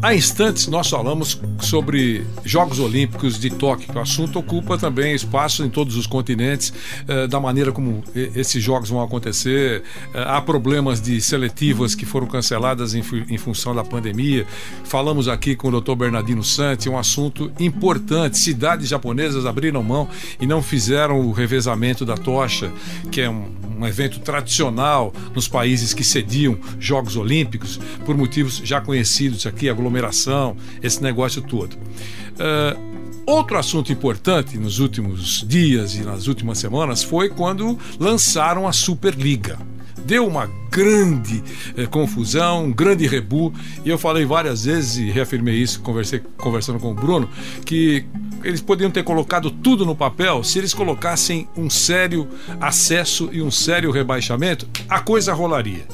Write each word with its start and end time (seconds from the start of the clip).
Há 0.00 0.14
instantes 0.14 0.68
nós 0.68 0.88
falamos 0.88 1.40
sobre 1.60 2.24
Jogos 2.44 2.78
Olímpicos 2.78 3.36
de 3.36 3.50
Tóquio, 3.50 3.92
o 3.92 3.98
assunto 3.98 4.38
ocupa 4.38 4.78
também 4.78 5.12
espaço 5.12 5.64
em 5.64 5.68
todos 5.68 5.96
os 5.96 6.06
continentes, 6.06 6.72
eh, 7.08 7.26
da 7.26 7.40
maneira 7.40 7.72
como 7.72 8.04
esses 8.14 8.62
jogos 8.62 8.90
vão 8.90 9.02
acontecer. 9.02 9.82
Eh, 10.14 10.24
há 10.24 10.40
problemas 10.40 11.00
de 11.00 11.20
seletivas 11.20 11.96
que 11.96 12.06
foram 12.06 12.28
canceladas 12.28 12.94
em, 12.94 13.02
função 13.38 13.74
da 13.74 13.82
pandemia. 13.82 14.46
Falamos 14.84 15.26
aqui 15.26 15.56
com 15.56 15.66
o 15.66 15.80
Dr. 15.80 15.96
Bernardino 15.96 16.44
Santi, 16.44 16.88
um 16.88 16.96
assunto 16.96 17.50
importante. 17.58 18.38
Cidades 18.38 18.88
japonesas 18.88 19.46
abriram 19.46 19.82
mão 19.82 20.08
e 20.40 20.46
não 20.46 20.62
fizeram 20.62 21.20
o 21.20 21.32
revezamento 21.32 22.06
da 22.06 22.16
tocha, 22.16 22.70
que 23.10 23.20
é 23.20 23.28
um, 23.28 23.48
evento 23.86 24.18
tradicional 24.20 25.12
nos 25.34 25.46
países 25.46 25.94
que 25.94 26.02
cediam 26.02 26.58
Jogos 26.80 27.16
Olímpicos, 27.16 27.78
por 28.04 28.16
motivos 28.16 28.60
já 28.64 28.80
conhecidos 28.80 29.46
aqui, 29.46 29.68
aglomeração 29.68 29.87
aglomeração, 29.88 30.56
esse 30.82 31.02
negócio 31.02 31.42
todo. 31.42 31.74
Uh, 31.74 32.98
Outro 33.28 33.58
assunto 33.58 33.92
importante 33.92 34.56
nos 34.56 34.78
últimos 34.78 35.44
dias 35.46 35.94
e 35.96 36.00
nas 36.00 36.28
últimas 36.28 36.56
semanas 36.56 37.02
foi 37.02 37.28
quando 37.28 37.78
lançaram 38.00 38.66
a 38.66 38.72
Superliga. 38.72 39.58
Deu 40.02 40.26
uma 40.26 40.50
grande 40.70 41.44
eh, 41.76 41.84
confusão, 41.84 42.64
um 42.64 42.72
grande 42.72 43.06
rebu, 43.06 43.52
e 43.84 43.90
eu 43.90 43.98
falei 43.98 44.24
várias 44.24 44.64
vezes 44.64 44.96
e 44.96 45.10
reafirmei 45.10 45.56
isso, 45.56 45.82
conversei, 45.82 46.22
conversando 46.38 46.78
com 46.78 46.92
o 46.92 46.94
Bruno, 46.94 47.28
que 47.66 48.06
eles 48.42 48.62
poderiam 48.62 48.90
ter 48.90 49.02
colocado 49.02 49.50
tudo 49.50 49.84
no 49.84 49.94
papel 49.94 50.42
se 50.42 50.58
eles 50.58 50.72
colocassem 50.72 51.46
um 51.54 51.68
sério 51.68 52.26
acesso 52.58 53.28
e 53.30 53.42
um 53.42 53.50
sério 53.50 53.90
rebaixamento, 53.90 54.66
a 54.88 55.00
coisa 55.00 55.34
rolaria. 55.34 55.86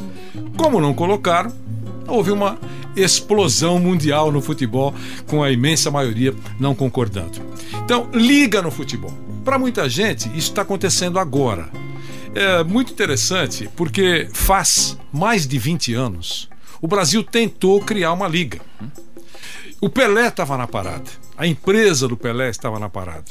Como 0.57 0.81
não 0.81 0.95
colocaram, 0.95 1.53
houve 2.07 2.31
uma 2.31 2.59
explosão 2.97 3.79
mundial 3.79 4.31
no 4.31 4.41
futebol, 4.41 4.95
com 5.27 5.43
a 5.43 5.51
imensa 5.51 5.91
maioria 5.91 6.35
não 6.59 6.75
concordando. 6.75 7.41
Então, 7.85 8.09
liga 8.13 8.63
no 8.63 8.71
futebol. 8.71 9.13
Para 9.45 9.59
muita 9.59 9.89
gente, 9.89 10.29
isso 10.29 10.51
está 10.51 10.63
acontecendo 10.63 11.19
agora. 11.19 11.69
É 12.35 12.65
muito 12.65 12.93
interessante 12.93 13.69
porque 13.77 14.29
faz 14.33 14.99
mais 15.13 15.47
de 15.47 15.59
20 15.59 15.95
anos 15.95 16.49
o 16.85 16.87
Brasil 16.87 17.25
tentou 17.25 17.81
criar 17.81 18.13
uma 18.13 18.29
liga. 18.29 18.61
O 19.85 19.91
Pelé 19.91 20.29
estava 20.29 20.57
na 20.57 20.67
parada. 20.67 21.11
A 21.37 21.47
empresa 21.47 22.09
do 22.09 22.17
Pelé 22.17 22.49
estava 22.49 22.79
na 22.79 22.89
parada. 22.89 23.27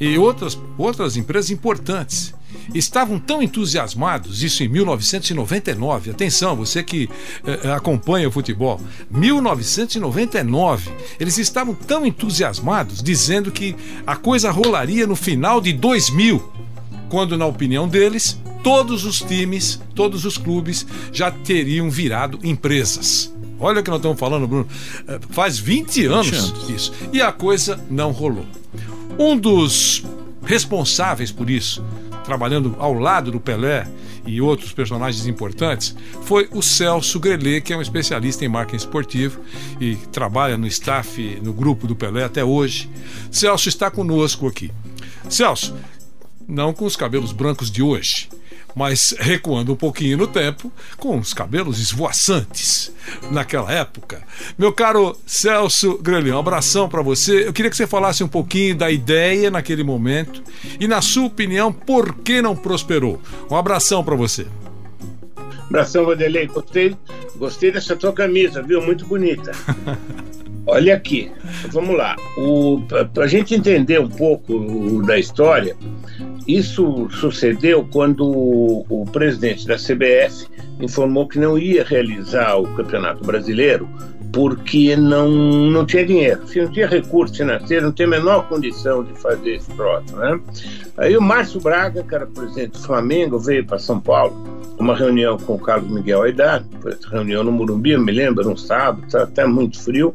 E 0.00 0.16
outras, 0.16 0.58
outras 0.78 1.14
empresas 1.14 1.50
importantes 1.50 2.32
estavam 2.74 3.18
tão 3.18 3.42
entusiasmados, 3.42 4.42
isso 4.42 4.64
em 4.64 4.68
1999. 4.68 6.12
Atenção, 6.12 6.56
você 6.56 6.82
que 6.82 7.10
eh, 7.44 7.70
acompanha 7.70 8.26
o 8.26 8.32
futebol, 8.32 8.80
1999. 9.10 10.90
Eles 11.20 11.36
estavam 11.36 11.74
tão 11.74 12.06
entusiasmados, 12.06 13.02
dizendo 13.02 13.52
que 13.52 13.76
a 14.06 14.16
coisa 14.16 14.50
rolaria 14.50 15.06
no 15.06 15.14
final 15.14 15.60
de 15.60 15.74
2000, 15.74 16.50
quando, 17.10 17.36
na 17.36 17.44
opinião 17.44 17.86
deles, 17.86 18.40
todos 18.64 19.04
os 19.04 19.20
times, 19.20 19.78
todos 19.94 20.24
os 20.24 20.38
clubes 20.38 20.86
já 21.12 21.30
teriam 21.30 21.90
virado 21.90 22.38
empresas. 22.42 23.30
Olha 23.60 23.80
o 23.80 23.82
que 23.84 23.90
nós 23.90 23.98
estamos 23.98 24.18
falando, 24.18 24.48
Bruno. 24.48 24.66
Eh, 25.06 25.20
faz 25.30 25.58
20 25.58 26.06
anos, 26.06 26.30
20 26.30 26.38
anos 26.38 26.70
isso. 26.70 26.92
E 27.12 27.20
a 27.20 27.30
coisa 27.30 27.78
não 27.90 28.10
rolou. 28.10 28.46
Um 29.18 29.36
dos 29.36 30.02
responsáveis 30.42 31.30
por 31.30 31.50
isso, 31.50 31.84
trabalhando 32.24 32.74
ao 32.78 32.94
lado 32.94 33.30
do 33.30 33.38
Pelé 33.38 33.86
e 34.26 34.40
outros 34.40 34.72
personagens 34.72 35.26
importantes, 35.26 35.94
foi 36.22 36.48
o 36.52 36.62
Celso 36.62 37.20
Grelê, 37.20 37.60
que 37.60 37.72
é 37.72 37.76
um 37.76 37.82
especialista 37.82 38.44
em 38.44 38.48
marketing 38.48 38.76
esportivo 38.76 39.40
e 39.80 39.96
trabalha 40.10 40.56
no 40.56 40.66
staff, 40.66 41.38
no 41.42 41.52
grupo 41.52 41.86
do 41.86 41.94
Pelé 41.94 42.24
até 42.24 42.44
hoje. 42.44 42.88
Celso 43.30 43.68
está 43.68 43.90
conosco 43.90 44.46
aqui. 44.46 44.70
Celso, 45.28 45.74
não 46.48 46.72
com 46.72 46.84
os 46.84 46.96
cabelos 46.96 47.32
brancos 47.32 47.70
de 47.70 47.82
hoje, 47.82 48.28
mas 48.74 49.14
recuando 49.18 49.72
um 49.72 49.76
pouquinho 49.76 50.18
no 50.18 50.26
tempo, 50.26 50.72
com 50.96 51.18
os 51.18 51.34
cabelos 51.34 51.78
esvoaçantes 51.80 52.92
naquela 53.30 53.72
época. 53.72 54.22
Meu 54.58 54.72
caro 54.72 55.16
Celso 55.26 55.98
Grelhão, 55.98 56.36
um 56.36 56.40
abração 56.40 56.88
para 56.88 57.02
você. 57.02 57.46
Eu 57.46 57.52
queria 57.52 57.70
que 57.70 57.76
você 57.76 57.86
falasse 57.86 58.22
um 58.22 58.28
pouquinho 58.28 58.76
da 58.76 58.90
ideia 58.90 59.50
naquele 59.50 59.82
momento 59.82 60.42
e, 60.78 60.86
na 60.86 61.00
sua 61.00 61.26
opinião, 61.26 61.72
por 61.72 62.14
que 62.14 62.40
não 62.40 62.56
prosperou. 62.56 63.20
Um 63.50 63.56
abração 63.56 64.04
para 64.04 64.16
você. 64.16 64.46
Abração, 65.68 66.04
Vanderlei. 66.04 66.46
Gostei, 66.46 66.96
gostei 67.36 67.70
dessa 67.70 67.94
tua 67.94 68.12
camisa, 68.12 68.62
viu? 68.62 68.82
Muito 68.82 69.06
bonita. 69.06 69.52
Olha 70.66 70.94
aqui, 70.94 71.30
vamos 71.70 71.96
lá. 71.96 72.16
Para 73.12 73.24
a 73.24 73.28
gente 73.28 73.54
entender 73.54 74.00
um 74.00 74.08
pouco 74.08 75.02
da 75.06 75.18
história, 75.18 75.76
isso 76.46 77.08
sucedeu 77.10 77.86
quando 77.90 78.24
o, 78.24 78.86
o 78.88 79.04
presidente 79.06 79.66
da 79.66 79.76
CBF 79.76 80.46
informou 80.80 81.28
que 81.28 81.38
não 81.38 81.58
ia 81.58 81.84
realizar 81.84 82.56
o 82.56 82.66
Campeonato 82.74 83.24
Brasileiro 83.24 83.88
porque 84.32 84.96
não, 84.96 85.28
não 85.28 85.84
tinha 85.84 86.04
dinheiro, 86.04 86.46
se 86.46 86.60
não 86.60 86.70
tinha 86.70 86.86
recurso 86.86 87.34
financeiro, 87.34 87.86
não 87.86 87.92
tinha 87.92 88.06
a 88.06 88.10
menor 88.10 88.48
condição 88.48 89.02
de 89.02 89.12
fazer 89.18 89.56
esse 89.56 89.70
troço. 89.72 90.14
Né? 90.16 90.40
Aí 90.96 91.16
o 91.16 91.22
Márcio 91.22 91.60
Braga, 91.60 92.02
que 92.02 92.14
era 92.14 92.26
presidente 92.26 92.72
do 92.72 92.78
Flamengo, 92.78 93.38
veio 93.38 93.64
para 93.64 93.78
São 93.78 94.00
Paulo, 94.00 94.36
uma 94.78 94.96
reunião 94.96 95.36
com 95.38 95.54
o 95.54 95.58
Carlos 95.58 95.90
Miguel 95.90 96.22
Aidar, 96.22 96.64
reunião 97.10 97.42
no 97.42 97.52
Morumbi, 97.52 97.90
eu 97.90 98.00
me 98.00 98.12
lembro, 98.12 98.48
um 98.48 98.56
sábado, 98.56 99.04
estava 99.06 99.24
até 99.24 99.44
muito 99.46 99.82
frio, 99.82 100.14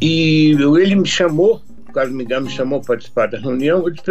e 0.00 0.56
ele 0.78 0.94
me 0.94 1.06
chamou 1.06 1.62
Carlos 1.96 2.14
Miguel 2.14 2.42
me 2.42 2.50
chamou 2.50 2.80
para 2.80 2.88
participar 2.88 3.26
da 3.26 3.38
reunião, 3.38 3.88
eles 3.88 4.02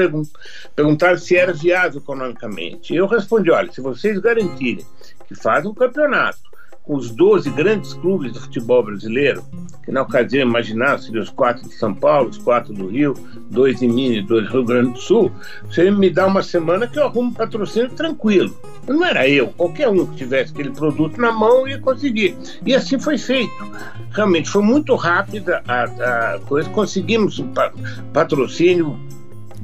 perguntaram 0.76 1.20
se 1.20 1.36
era 1.36 1.54
viável 1.54 2.02
economicamente. 2.02 2.96
Eu 2.96 3.06
respondi: 3.06 3.52
olha, 3.52 3.72
se 3.72 3.80
vocês 3.80 4.18
garantirem 4.18 4.84
que 5.28 5.36
fazem 5.36 5.70
um 5.70 5.74
campeonato 5.74 6.40
os 6.88 7.12
12 7.12 7.50
grandes 7.52 7.94
clubes 7.94 8.34
do 8.34 8.40
futebol 8.40 8.84
brasileiro, 8.84 9.44
que 9.84 9.92
na 9.92 10.02
ocasião 10.02 10.48
imaginava 10.48 11.00
seriam 11.00 11.24
os 11.24 11.30
quatro 11.30 11.68
de 11.68 11.74
São 11.76 11.94
Paulo, 11.94 12.30
os 12.30 12.38
quatro 12.38 12.74
do 12.74 12.88
Rio, 12.88 13.14
dois 13.50 13.82
em 13.82 13.90
Minas 13.90 14.26
dois 14.26 14.46
do 14.46 14.52
Rio 14.52 14.66
Grande 14.66 14.94
do 14.94 15.00
Sul, 15.00 15.32
você 15.64 15.90
me 15.90 16.10
dá 16.10 16.28
uma 16.28 16.44
semana 16.44 16.88
que 16.88 17.00
eu 17.00 17.06
arrumo 17.06 17.34
patrocínio 17.34 17.90
tranquilo. 17.90 18.56
Não 18.88 19.04
era 19.04 19.28
eu, 19.28 19.48
qualquer 19.48 19.90
um 19.90 20.06
que 20.06 20.16
tivesse 20.16 20.52
aquele 20.52 20.72
produto 20.72 21.20
na 21.20 21.32
mão 21.32 21.68
ia 21.68 21.80
conseguir. 21.80 22.38
E 22.66 22.76
assim 22.76 23.00
foi 23.00 23.18
feito. 23.18 23.54
Realmente 24.12 24.50
foi 24.50 24.62
muito 24.62 24.96
rápida 24.96 25.64
a, 25.68 25.84
a 26.36 26.40
coisa, 26.40 26.70
conseguimos 26.70 27.44
patrocínio 28.14 29.00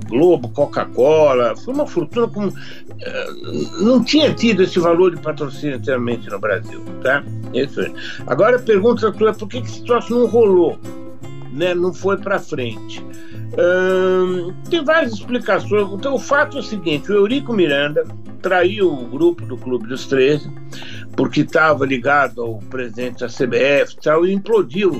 Globo, 0.07 0.49
Coca-Cola, 0.49 1.55
foi 1.55 1.73
uma 1.73 1.87
fortuna 1.87 2.27
como 2.27 2.47
uh, 2.47 3.83
não 3.83 4.03
tinha 4.03 4.33
tido 4.33 4.63
esse 4.63 4.79
valor 4.79 5.15
de 5.15 5.21
patrocínio 5.21 5.77
anteriormente 5.77 6.29
no 6.29 6.39
Brasil, 6.39 6.83
tá? 7.01 7.23
Isso 7.53 7.81
aí. 7.81 7.93
Agora 8.27 8.57
a 8.57 8.61
pergunta 8.61 9.11
tua 9.11 9.29
é 9.29 9.33
por 9.33 9.47
que, 9.47 9.61
que 9.61 9.67
esse 9.67 9.83
troço 9.83 10.13
não 10.13 10.27
rolou, 10.27 10.79
né? 11.53 11.73
Não 11.73 11.93
foi 11.93 12.17
para 12.17 12.39
frente. 12.39 13.03
Uh, 13.53 14.53
tem 14.69 14.83
várias 14.83 15.13
explicações. 15.13 15.87
Então 15.93 16.15
o 16.15 16.19
fato 16.19 16.57
é 16.57 16.59
o 16.61 16.63
seguinte: 16.63 17.11
o 17.11 17.15
Eurico 17.15 17.53
Miranda 17.53 18.05
traiu 18.41 18.91
o 18.91 19.05
grupo 19.07 19.45
do 19.45 19.57
Clube 19.57 19.87
dos 19.87 20.07
13 20.07 20.49
porque 21.21 21.41
estava 21.41 21.85
ligado 21.85 22.41
ao 22.41 22.57
presidente 22.57 23.19
da 23.19 23.27
CBF 23.27 23.93
e 23.93 24.01
tal, 24.01 24.25
e 24.25 24.33
implodiu 24.33 24.91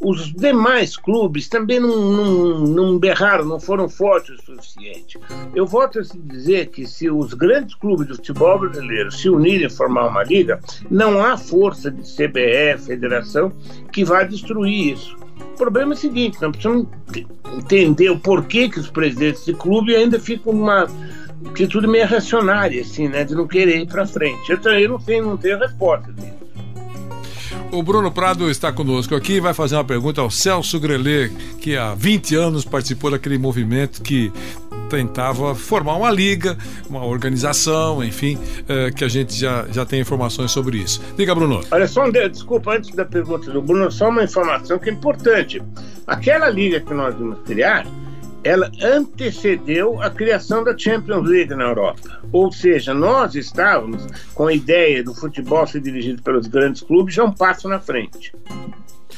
os 0.00 0.32
demais 0.32 0.96
clubes 0.96 1.46
também 1.46 1.78
não, 1.78 1.94
não, 1.94 2.60
não 2.60 2.98
berraram, 2.98 3.44
não 3.44 3.60
foram 3.60 3.86
fortes 3.86 4.38
o 4.38 4.42
suficiente. 4.42 5.20
Eu 5.54 5.66
volto 5.66 5.98
a 5.98 6.02
dizer 6.24 6.68
que 6.68 6.86
se 6.86 7.10
os 7.10 7.34
grandes 7.34 7.74
clubes 7.74 8.06
do 8.06 8.16
futebol 8.16 8.60
brasileiro 8.60 9.12
se 9.12 9.28
unirem 9.28 9.66
e 9.66 9.70
formar 9.70 10.08
uma 10.08 10.24
liga, 10.24 10.58
não 10.90 11.22
há 11.22 11.36
força 11.36 11.90
de 11.90 12.00
CBF, 12.00 12.86
federação, 12.86 13.52
que 13.92 14.06
vá 14.06 14.22
destruir 14.22 14.94
isso. 14.94 15.14
O 15.52 15.56
problema 15.58 15.92
é 15.92 15.96
o 15.96 15.98
seguinte, 15.98 16.38
nós 16.40 16.50
precisamos 16.52 16.88
entender 17.58 18.08
o 18.08 18.18
porquê 18.18 18.70
que 18.70 18.80
os 18.80 18.88
presidentes 18.88 19.44
de 19.44 19.52
clube 19.52 19.94
ainda 19.94 20.18
ficam 20.18 20.54
uma 20.54 20.88
atitude 21.50 21.86
meio 21.86 22.06
reacionária, 22.06 22.82
assim, 22.82 23.08
né, 23.08 23.24
de 23.24 23.34
não 23.34 23.46
querer 23.46 23.80
ir 23.80 23.86
para 23.86 24.06
frente. 24.06 24.50
Eu, 24.50 24.58
eu 24.72 24.88
não 24.88 24.98
tenho, 24.98 25.24
não 25.24 25.36
tenho 25.36 25.58
resposta 25.58 26.12
disso. 26.12 26.42
O 27.70 27.82
Bruno 27.82 28.12
Prado 28.12 28.50
está 28.50 28.70
conosco 28.70 29.14
aqui 29.14 29.34
e 29.34 29.40
vai 29.40 29.54
fazer 29.54 29.76
uma 29.76 29.84
pergunta 29.84 30.20
ao 30.20 30.30
Celso 30.30 30.78
Grelê, 30.78 31.30
que 31.58 31.74
há 31.74 31.94
20 31.94 32.34
anos 32.36 32.64
participou 32.66 33.10
daquele 33.10 33.38
movimento 33.38 34.02
que 34.02 34.30
tentava 34.90 35.54
formar 35.54 35.96
uma 35.96 36.10
liga, 36.10 36.54
uma 36.88 37.02
organização, 37.02 38.04
enfim, 38.04 38.38
é, 38.68 38.90
que 38.90 39.02
a 39.02 39.08
gente 39.08 39.34
já, 39.34 39.66
já 39.72 39.86
tem 39.86 40.00
informações 40.00 40.50
sobre 40.50 40.76
isso. 40.76 41.00
Diga, 41.16 41.34
Bruno. 41.34 41.62
Olha, 41.70 41.88
só 41.88 42.04
um 42.04 42.10
desculpa, 42.12 42.74
antes 42.76 42.94
da 42.94 43.06
pergunta 43.06 43.50
do 43.50 43.62
Bruno, 43.62 43.90
só 43.90 44.10
uma 44.10 44.22
informação 44.22 44.78
que 44.78 44.90
é 44.90 44.92
importante. 44.92 45.62
Aquela 46.06 46.50
liga 46.50 46.78
que 46.78 46.92
nós 46.92 47.14
vamos 47.14 47.38
criar 47.46 47.86
ela 48.44 48.70
antecedeu 48.82 50.00
a 50.02 50.10
criação 50.10 50.64
da 50.64 50.76
Champions 50.76 51.28
League 51.28 51.54
na 51.54 51.64
Europa. 51.64 52.20
Ou 52.32 52.52
seja, 52.52 52.92
nós 52.92 53.34
estávamos 53.34 54.06
com 54.34 54.46
a 54.46 54.52
ideia 54.52 55.02
do 55.02 55.14
futebol 55.14 55.66
ser 55.66 55.80
dirigido 55.80 56.22
pelos 56.22 56.46
grandes 56.46 56.82
clubes 56.82 57.14
já 57.14 57.24
um 57.24 57.32
passo 57.32 57.68
na 57.68 57.78
frente. 57.78 58.32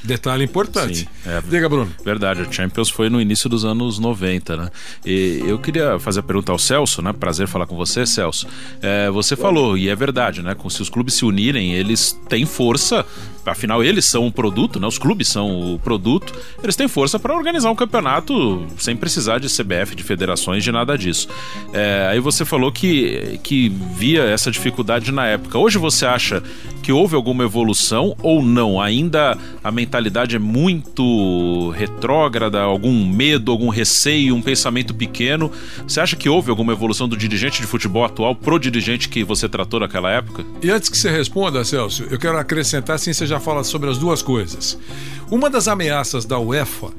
Detalhe 0.04 0.44
importante. 0.44 0.98
Sim, 0.98 1.06
é, 1.24 1.40
Diga, 1.48 1.66
Bruno. 1.66 1.90
Verdade, 2.04 2.42
a 2.42 2.52
Champions 2.52 2.90
foi 2.90 3.08
no 3.08 3.18
início 3.18 3.48
dos 3.48 3.64
anos 3.64 3.98
90, 3.98 4.56
né? 4.56 4.70
E 5.04 5.42
eu 5.46 5.58
queria 5.58 5.98
fazer 5.98 6.20
a 6.20 6.22
pergunta 6.22 6.52
ao 6.52 6.58
Celso, 6.58 7.00
né? 7.00 7.10
Prazer 7.14 7.48
falar 7.48 7.66
com 7.66 7.74
você, 7.74 8.04
Celso. 8.04 8.46
É, 8.82 9.10
você 9.10 9.34
falou, 9.34 9.78
e 9.78 9.88
é 9.88 9.96
verdade, 9.96 10.42
né? 10.42 10.54
Se 10.68 10.82
os 10.82 10.90
clubes 10.90 11.14
se 11.14 11.24
unirem, 11.24 11.72
eles 11.72 12.12
têm 12.28 12.44
força 12.44 13.06
afinal 13.46 13.82
eles 13.82 14.04
são 14.04 14.26
o 14.26 14.32
produto, 14.32 14.80
né? 14.80 14.86
Os 14.86 14.98
clubes 14.98 15.28
são 15.28 15.74
o 15.74 15.78
produto. 15.78 16.32
Eles 16.62 16.76
têm 16.76 16.88
força 16.88 17.18
para 17.18 17.34
organizar 17.34 17.70
um 17.70 17.74
campeonato 17.74 18.66
sem 18.78 18.96
precisar 18.96 19.38
de 19.38 19.48
CBF, 19.48 19.94
de 19.94 20.02
federações, 20.02 20.62
de 20.62 20.72
nada 20.72 20.96
disso. 20.96 21.28
É, 21.72 22.08
aí 22.10 22.20
você 22.20 22.44
falou 22.44 22.72
que, 22.72 23.38
que 23.42 23.68
via 23.68 24.22
essa 24.22 24.50
dificuldade 24.50 25.12
na 25.12 25.26
época. 25.26 25.58
Hoje 25.58 25.78
você 25.78 26.06
acha 26.06 26.42
que 26.82 26.92
houve 26.92 27.14
alguma 27.14 27.44
evolução 27.44 28.14
ou 28.22 28.42
não? 28.42 28.80
Ainda 28.80 29.36
a 29.62 29.70
mentalidade 29.70 30.36
é 30.36 30.38
muito 30.38 31.70
retrógrada, 31.70 32.60
algum 32.60 33.06
medo, 33.06 33.50
algum 33.50 33.68
receio, 33.68 34.34
um 34.34 34.42
pensamento 34.42 34.94
pequeno. 34.94 35.50
Você 35.86 36.00
acha 36.00 36.16
que 36.16 36.28
houve 36.28 36.50
alguma 36.50 36.72
evolução 36.72 37.08
do 37.08 37.16
dirigente 37.16 37.60
de 37.60 37.66
futebol 37.66 38.04
atual 38.04 38.34
pro 38.34 38.58
dirigente 38.58 39.08
que 39.08 39.24
você 39.24 39.48
tratou 39.48 39.80
naquela 39.80 40.10
época? 40.10 40.44
E 40.62 40.70
antes 40.70 40.88
que 40.88 40.96
você 40.96 41.10
responda, 41.10 41.64
Celso, 41.64 42.04
eu 42.10 42.18
quero 42.18 42.36
acrescentar, 42.38 42.96
assim 42.96 43.12
você 43.12 43.26
já 43.34 43.40
fala 43.40 43.64
sobre 43.64 43.90
as 43.90 43.98
duas 43.98 44.22
coisas. 44.22 44.78
Uma 45.30 45.50
das 45.50 45.66
ameaças 45.66 46.24
da 46.24 46.38
UEFA 46.38 46.92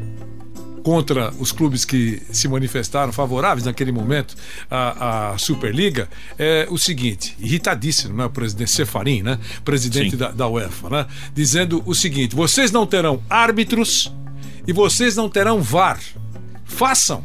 contra 0.84 1.34
os 1.40 1.52
clubes 1.52 1.84
que 1.86 2.22
se 2.32 2.48
manifestaram 2.48 3.12
favoráveis 3.12 3.66
naquele 3.66 3.92
momento 3.92 4.36
à, 4.70 5.32
à 5.32 5.38
Superliga 5.38 6.08
é 6.38 6.68
o 6.70 6.78
seguinte, 6.78 7.36
irritadíssimo, 7.40 8.16
né, 8.16 8.26
o 8.26 8.30
presidente 8.30 8.70
Cefarim, 8.70 9.24
né, 9.24 9.40
presidente 9.64 10.16
da, 10.16 10.30
da, 10.30 10.48
UEFA, 10.48 10.90
né, 10.90 11.08
dizendo 11.34 11.82
o 11.86 11.96
seguinte: 11.96 12.36
vocês 12.36 12.72
não 12.72 12.86
terão 12.86 13.24
árbitros 13.30 14.14
e 14.68 14.74
vocês 14.74 15.16
não 15.16 15.30
terão 15.30 15.62
VAR. 15.62 16.00
Façam. 16.66 17.24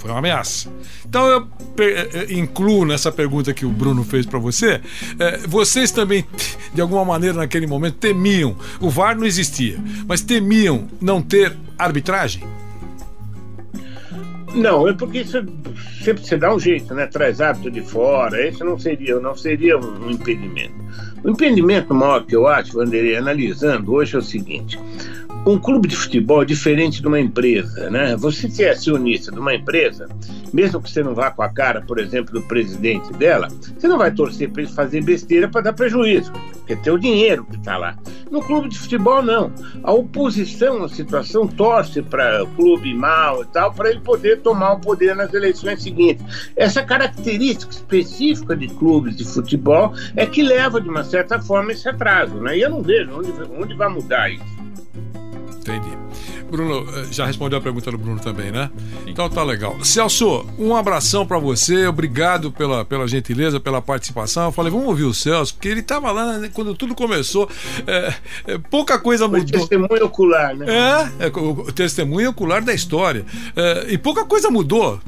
Foi 0.00 0.10
uma 0.10 0.18
ameaça. 0.18 0.70
Então 1.06 1.26
eu 1.26 1.46
eh, 1.78 2.08
eh, 2.14 2.26
incluo 2.30 2.86
nessa 2.86 3.12
pergunta 3.12 3.52
que 3.52 3.66
o 3.66 3.68
Bruno 3.68 4.02
fez 4.02 4.24
para 4.24 4.38
você. 4.38 4.80
É, 5.18 5.36
vocês 5.46 5.90
também, 5.90 6.24
de 6.72 6.80
alguma 6.80 7.04
maneira, 7.04 7.36
naquele 7.36 7.66
momento, 7.66 7.98
temiam. 7.98 8.56
O 8.80 8.88
VAR 8.88 9.14
não 9.14 9.26
existia, 9.26 9.78
mas 10.08 10.22
temiam 10.22 10.88
não 11.02 11.20
ter 11.20 11.54
arbitragem? 11.78 12.42
Não, 14.54 14.88
é 14.88 14.94
porque 14.94 15.18
isso 15.18 15.44
sempre 16.02 16.24
se 16.24 16.36
dá 16.38 16.54
um 16.54 16.58
jeito, 16.58 16.94
né? 16.94 17.06
Traz 17.06 17.42
hábito 17.42 17.70
de 17.70 17.82
fora, 17.82 18.42
esse 18.48 18.64
não 18.64 18.78
seria, 18.78 19.20
não 19.20 19.36
seria 19.36 19.76
um 19.76 20.10
impedimento. 20.10 20.74
O 21.22 21.30
impedimento 21.30 21.94
maior 21.94 22.24
que 22.24 22.34
eu 22.34 22.46
acho, 22.46 22.72
Vanderlei, 22.72 23.16
analisando 23.16 23.92
hoje 23.92 24.16
é 24.16 24.18
o 24.18 24.22
seguinte: 24.22 24.78
um 25.46 25.58
clube 25.58 25.88
de 25.88 25.96
futebol 25.96 26.42
é 26.42 26.44
diferente 26.44 27.00
de 27.00 27.08
uma 27.08 27.18
empresa, 27.18 27.88
né? 27.88 28.14
Você 28.16 28.48
se 28.50 28.62
é 28.62 28.70
acionista 28.70 29.32
de 29.32 29.38
uma 29.38 29.54
empresa, 29.54 30.06
mesmo 30.52 30.82
que 30.82 30.90
você 30.90 31.02
não 31.02 31.14
vá 31.14 31.30
com 31.30 31.42
a 31.42 31.48
cara, 31.48 31.80
por 31.80 31.98
exemplo, 31.98 32.34
do 32.34 32.42
presidente 32.42 33.10
dela, 33.14 33.48
você 33.76 33.88
não 33.88 33.96
vai 33.96 34.10
torcer 34.10 34.50
para 34.50 34.62
ele 34.62 34.72
fazer 34.72 35.02
besteira 35.02 35.48
para 35.48 35.62
dar 35.62 35.72
prejuízo, 35.72 36.30
porque 36.32 36.76
tem 36.76 36.92
o 36.92 36.98
dinheiro 36.98 37.44
que 37.46 37.56
está 37.56 37.78
lá. 37.78 37.96
No 38.30 38.42
clube 38.42 38.68
de 38.68 38.78
futebol, 38.78 39.22
não. 39.22 39.50
A 39.82 39.92
oposição 39.92 40.84
à 40.84 40.88
situação 40.88 41.46
torce 41.48 42.02
para 42.02 42.44
o 42.44 42.46
clube 42.48 42.94
mal 42.94 43.42
e 43.42 43.46
tal, 43.46 43.72
para 43.72 43.90
ele 43.90 44.00
poder 44.00 44.40
tomar 44.40 44.74
o 44.74 44.80
poder 44.80 45.16
nas 45.16 45.32
eleições 45.32 45.82
seguintes. 45.82 46.52
Essa 46.54 46.82
característica 46.82 47.72
específica 47.72 48.54
de 48.54 48.68
clubes 48.68 49.16
de 49.16 49.24
futebol 49.24 49.94
é 50.14 50.26
que 50.26 50.42
leva, 50.42 50.80
de 50.80 50.88
uma 50.88 51.02
certa 51.02 51.40
forma, 51.40 51.72
esse 51.72 51.88
atraso, 51.88 52.34
né? 52.36 52.58
E 52.58 52.60
eu 52.60 52.70
não 52.70 52.82
vejo 52.82 53.10
onde, 53.16 53.32
onde 53.58 53.74
vai 53.74 53.88
mudar 53.88 54.30
isso. 54.30 54.69
Тедди. 55.64 55.99
Bruno, 56.50 56.86
eh, 56.94 57.06
já 57.10 57.26
respondeu 57.26 57.58
a 57.58 57.62
pergunta 57.62 57.90
do 57.90 57.98
Bruno 57.98 58.20
também, 58.20 58.50
né? 58.50 58.70
Então 59.06 59.28
tá 59.28 59.42
legal. 59.42 59.82
Celso, 59.84 60.46
um 60.58 60.74
abração 60.74 61.26
para 61.26 61.38
você, 61.38 61.86
obrigado 61.86 62.50
pela, 62.50 62.84
pela 62.84 63.06
gentileza, 63.06 63.60
pela 63.60 63.80
participação. 63.80 64.46
Eu 64.46 64.52
falei, 64.52 64.70
vamos 64.70 64.86
ouvir 64.86 65.04
o 65.04 65.14
Celso, 65.14 65.54
porque 65.54 65.68
ele 65.68 65.82
tava 65.82 66.10
lá 66.10 66.38
né, 66.38 66.50
quando 66.52 66.74
tudo 66.74 66.94
começou. 66.94 67.48
É, 67.86 68.14
é, 68.46 68.58
pouca 68.58 68.98
coisa 68.98 69.28
Foi 69.28 69.40
mudou. 69.40 69.60
testemunho 69.60 70.04
ocular, 70.04 70.54
né? 70.54 70.66
É, 71.20 71.26
é 71.26 71.28
o 71.28 71.72
testemunho 71.72 72.30
ocular 72.30 72.62
da 72.64 72.74
história. 72.74 73.24
É, 73.54 73.86
e 73.88 73.98
pouca 73.98 74.24
coisa 74.24 74.50
mudou. 74.50 75.00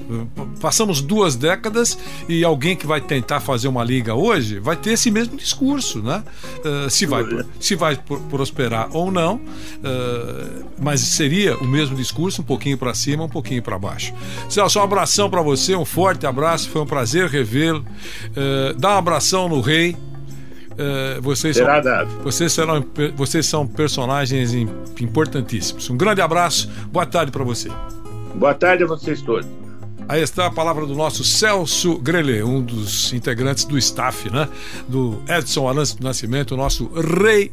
Passamos 0.60 1.00
duas 1.00 1.34
décadas 1.36 1.98
e 2.28 2.44
alguém 2.44 2.76
que 2.76 2.86
vai 2.86 3.00
tentar 3.00 3.40
fazer 3.40 3.68
uma 3.68 3.84
liga 3.84 4.14
hoje 4.14 4.58
vai 4.58 4.76
ter 4.76 4.92
esse 4.92 5.10
mesmo 5.10 5.36
discurso, 5.36 6.00
né? 6.00 6.22
É, 6.64 6.88
se, 6.88 7.06
vai, 7.06 7.24
se 7.58 7.74
vai 7.74 7.98
prosperar 8.30 8.88
ou 8.92 9.10
não, 9.10 9.40
é, 9.82 10.62
mas 10.78 11.00
seria 11.00 11.31
seria 11.32 11.56
o 11.56 11.66
mesmo 11.66 11.96
discurso, 11.96 12.42
um 12.42 12.44
pouquinho 12.44 12.76
para 12.76 12.92
cima, 12.92 13.24
um 13.24 13.28
pouquinho 13.28 13.62
para 13.62 13.78
baixo. 13.78 14.12
Celso, 14.50 14.78
um 14.78 14.82
abração 14.82 15.30
para 15.30 15.40
você, 15.40 15.74
um 15.74 15.84
forte 15.84 16.26
abraço, 16.26 16.68
foi 16.68 16.82
um 16.82 16.86
prazer 16.86 17.26
revê-lo. 17.26 17.80
Uh, 17.80 18.78
dá 18.78 18.90
um 18.94 18.98
abração 18.98 19.48
no 19.48 19.62
rei. 19.62 19.96
Uh, 20.72 21.22
vocês, 21.22 21.56
são, 21.56 21.66
vocês, 22.22 22.52
serão, 22.52 22.84
vocês 23.16 23.46
são 23.46 23.66
personagens 23.66 24.52
importantíssimos. 25.00 25.88
Um 25.88 25.96
grande 25.96 26.20
abraço, 26.20 26.70
boa 26.90 27.06
tarde 27.06 27.32
para 27.32 27.44
você. 27.44 27.70
Boa 28.34 28.52
tarde 28.52 28.84
a 28.84 28.86
vocês 28.86 29.22
todos. 29.22 29.48
Aí 30.08 30.20
está 30.20 30.46
a 30.46 30.50
palavra 30.50 30.84
do 30.84 30.94
nosso 30.94 31.24
Celso 31.24 31.96
Grelê, 31.98 32.42
um 32.42 32.60
dos 32.60 33.12
integrantes 33.14 33.64
do 33.64 33.78
staff, 33.78 34.30
né? 34.30 34.48
Do 34.86 35.22
Edson 35.26 35.66
Alance 35.66 35.96
do 35.96 36.04
Nascimento, 36.04 36.56
nosso 36.56 36.90
rei 36.94 37.52